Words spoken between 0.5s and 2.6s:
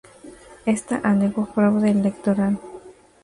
Esta alegó fraude electoral.